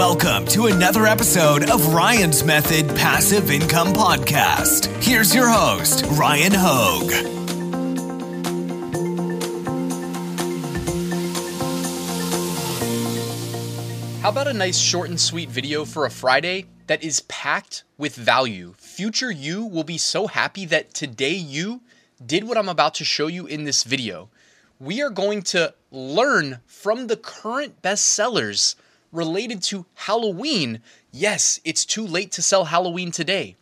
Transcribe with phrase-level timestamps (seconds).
[0.00, 4.86] Welcome to another episode of Ryan's Method Passive Income Podcast.
[5.04, 7.12] Here's your host, Ryan Hogue.
[14.22, 18.16] How about a nice short and sweet video for a Friday that is packed with
[18.16, 18.72] value?
[18.78, 21.82] Future you will be so happy that today you
[22.24, 24.30] did what I'm about to show you in this video.
[24.78, 28.76] We are going to learn from the current bestsellers
[29.12, 30.80] related to Halloween.
[31.10, 33.56] Yes, it's too late to sell Halloween today,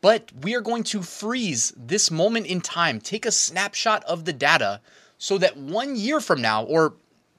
[0.00, 4.32] but we are going to freeze this moment in time, take a snapshot of the
[4.32, 4.80] data
[5.18, 6.94] so that one year from now, or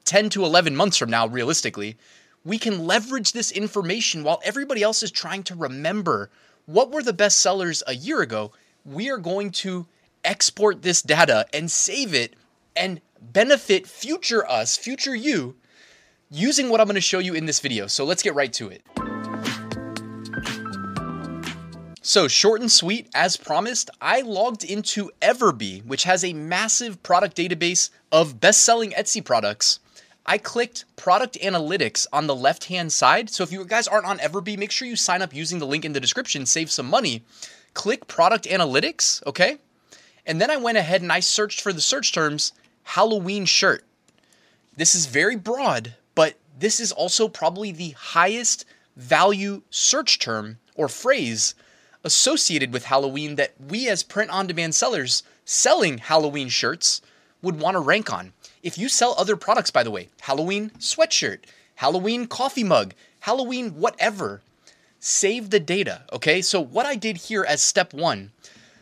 [0.05, 1.97] 10 to 11 months from now, realistically,
[2.43, 6.29] we can leverage this information while everybody else is trying to remember
[6.65, 8.51] what were the best sellers a year ago.
[8.83, 9.87] We are going to
[10.23, 12.35] export this data and save it
[12.75, 15.55] and benefit future us, future you,
[16.31, 17.87] using what I'm going to show you in this video.
[17.87, 18.81] So let's get right to it.
[22.03, 27.37] So, short and sweet, as promised, I logged into Everbee, which has a massive product
[27.37, 29.79] database of best selling Etsy products.
[30.25, 33.29] I clicked product analytics on the left hand side.
[33.29, 35.85] So, if you guys aren't on Everbee, make sure you sign up using the link
[35.85, 37.23] in the description, save some money.
[37.75, 39.59] Click product analytics, okay?
[40.25, 42.51] And then I went ahead and I searched for the search terms
[42.83, 43.85] Halloween shirt.
[44.75, 45.95] This is very broad,
[46.61, 51.55] this is also probably the highest value search term or phrase
[52.03, 57.01] associated with Halloween that we as print on demand sellers selling Halloween shirts
[57.41, 58.33] would want to rank on.
[58.63, 61.39] If you sell other products, by the way, Halloween sweatshirt,
[61.75, 64.41] Halloween coffee mug, Halloween whatever,
[64.99, 66.41] save the data, okay?
[66.41, 68.31] So, what I did here as step one,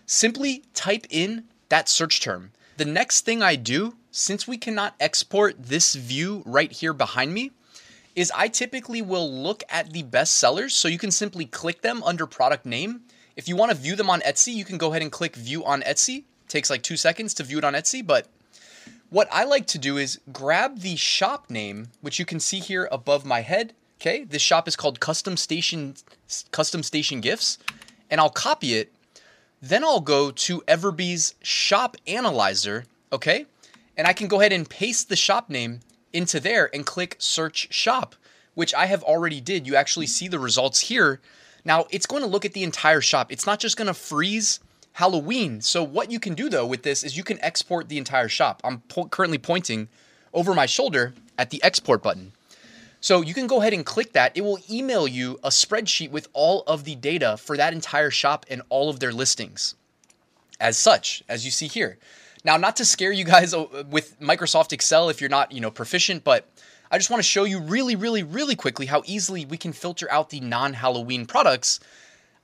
[0.05, 2.52] simply type in that search term.
[2.75, 7.52] The next thing I do, since we cannot export this view right here behind me,
[8.20, 10.75] is I typically will look at the best sellers.
[10.75, 13.03] So you can simply click them under product name.
[13.38, 15.64] If you want to view them on Etsy, you can go ahead and click view
[15.64, 16.17] on Etsy.
[16.17, 18.06] It takes like two seconds to view it on Etsy.
[18.06, 18.28] But
[19.09, 22.90] what I like to do is grab the shop name, which you can see here
[22.91, 23.74] above my head.
[24.02, 25.96] Okay, this shop is called Custom Station
[26.52, 27.58] Custom Station Gifts,
[28.09, 28.94] and I'll copy it.
[29.62, 32.85] Then I'll go to Everbee's Shop Analyzer.
[33.13, 33.46] Okay,
[33.96, 35.79] and I can go ahead and paste the shop name
[36.14, 38.16] into there and click search shop,
[38.53, 39.68] which I have already did.
[39.68, 41.20] You actually see the results here.
[41.66, 43.31] Now it's going to look at the entire shop.
[43.31, 44.59] It's not just going to freeze
[44.94, 45.62] Halloween.
[45.62, 48.62] So what you can do though with this is you can export the entire shop.
[48.64, 49.88] I'm po- currently pointing
[50.34, 52.34] over my shoulder at the export button.
[53.02, 54.36] So you can go ahead and click that.
[54.36, 58.46] It will email you a spreadsheet with all of the data for that entire shop
[58.50, 59.76] and all of their listings.
[60.59, 61.97] As such, as you see here.
[62.44, 63.55] Now, not to scare you guys
[63.89, 66.50] with Microsoft Excel if you're not, you know, proficient, but
[66.91, 70.09] I just want to show you really, really, really quickly how easily we can filter
[70.11, 71.79] out the non-Halloween products.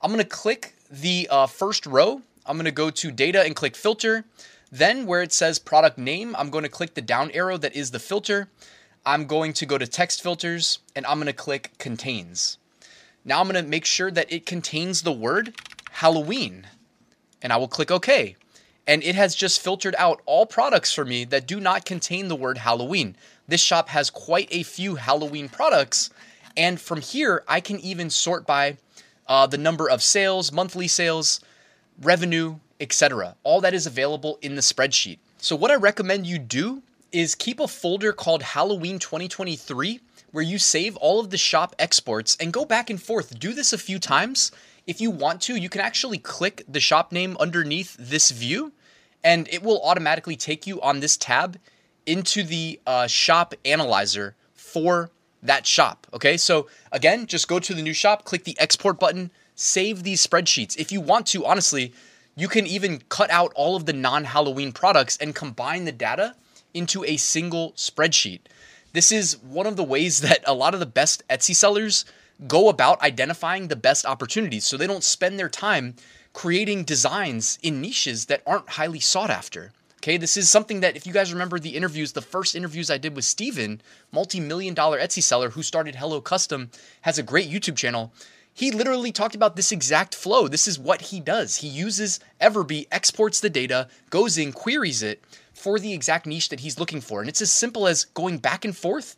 [0.00, 2.22] I'm going to click the uh, first row.
[2.44, 4.24] I'm going to go to data and click filter.
[4.70, 7.90] Then where it says product name, I'm going to click the down arrow that is
[7.90, 8.48] the filter.
[9.04, 12.58] I'm going to go to text filters and I'm going to click contains.
[13.24, 15.54] Now I'm going to make sure that it contains the word
[15.90, 16.66] Halloween
[17.42, 18.36] and I will click OK
[18.86, 22.36] and it has just filtered out all products for me that do not contain the
[22.36, 23.16] word Halloween.
[23.48, 26.10] This shop has quite a few Halloween products,
[26.56, 28.78] and from here, I can even sort by
[29.28, 31.40] uh, the number of sales, monthly sales,
[32.00, 33.36] revenue, etc.
[33.42, 35.18] All that is available in the spreadsheet.
[35.38, 36.82] So, what I recommend you do
[37.12, 40.00] is keep a folder called Halloween 2023
[40.32, 43.38] where you save all of the shop exports and go back and forth.
[43.38, 44.52] Do this a few times.
[44.86, 48.72] If you want to, you can actually click the shop name underneath this view
[49.26, 51.58] and it will automatically take you on this tab
[52.06, 55.10] into the uh, shop analyzer for
[55.42, 56.06] that shop.
[56.14, 60.24] Okay, so again, just go to the new shop, click the export button, save these
[60.24, 60.78] spreadsheets.
[60.78, 61.92] If you want to, honestly,
[62.36, 66.36] you can even cut out all of the non Halloween products and combine the data
[66.72, 68.42] into a single spreadsheet.
[68.92, 72.04] This is one of the ways that a lot of the best Etsy sellers
[72.46, 75.96] go about identifying the best opportunities so they don't spend their time
[76.36, 79.72] creating designs in niches that aren't highly sought after.
[80.00, 82.98] Okay, this is something that if you guys remember the interviews, the first interviews I
[82.98, 83.80] did with Steven,
[84.12, 88.12] multi-million dollar Etsy seller who started Hello Custom, has a great YouTube channel.
[88.52, 90.46] He literally talked about this exact flow.
[90.46, 91.56] This is what he does.
[91.56, 95.22] He uses Everbee, exports the data, goes in, queries it
[95.54, 97.20] for the exact niche that he's looking for.
[97.20, 99.16] And it's as simple as going back and forth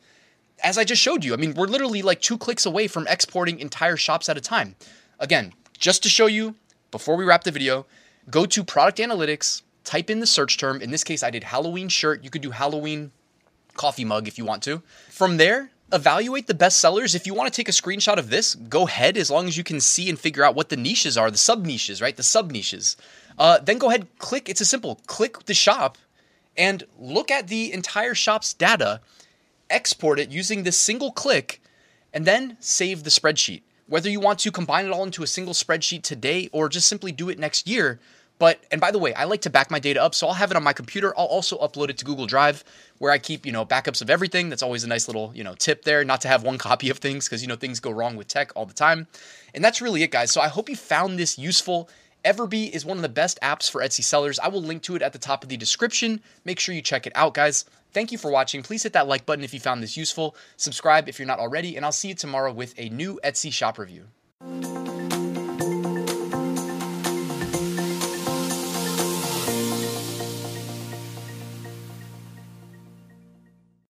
[0.63, 1.35] as I just showed you.
[1.35, 4.77] I mean, we're literally like two clicks away from exporting entire shops at a time.
[5.19, 6.55] Again, just to show you
[6.91, 7.87] before we wrap the video,
[8.31, 10.81] go to product analytics, type in the search term.
[10.81, 12.25] In this case, I did Halloween shirt.
[12.25, 13.13] You could do Halloween
[13.75, 14.83] coffee mug if you want to.
[15.09, 17.15] From there, evaluate the best sellers.
[17.15, 19.65] If you want to take a screenshot of this, go ahead as long as you
[19.65, 22.17] can see and figure out what the niches are, the sub niches, right?
[22.17, 22.97] The sub niches.
[23.39, 24.49] Uh, then go ahead, click.
[24.49, 25.97] It's a simple click the shop
[26.57, 29.01] and look at the entire shop's data,
[29.71, 31.63] export it using this single click,
[32.13, 33.63] and then save the spreadsheet.
[33.89, 37.11] Whether you want to combine it all into a single spreadsheet today or just simply
[37.11, 37.99] do it next year,
[38.39, 40.51] but and by the way, I like to back my data up, so I'll have
[40.51, 41.13] it on my computer.
[41.19, 42.63] I'll also upload it to Google Drive,
[42.99, 44.49] where I keep you know backups of everything.
[44.49, 46.99] That's always a nice little you know tip there, not to have one copy of
[46.99, 49.09] things because you know things go wrong with tech all the time.
[49.55, 50.31] And that's really it, guys.
[50.31, 51.89] So I hope you found this useful.
[52.25, 54.39] Everbee is one of the best apps for Etsy sellers.
[54.41, 56.21] I will link to it at the top of the description.
[56.45, 57.65] Make sure you check it out, guys.
[57.93, 58.63] Thank you for watching.
[58.63, 60.35] Please hit that like button if you found this useful.
[60.57, 63.79] Subscribe if you're not already, and I'll see you tomorrow with a new Etsy shop
[63.79, 64.09] review.